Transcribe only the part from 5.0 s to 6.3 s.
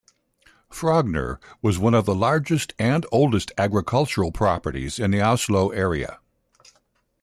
the Oslo area.